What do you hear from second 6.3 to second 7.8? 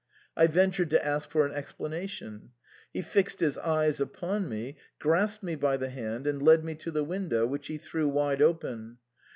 led me to the window, which he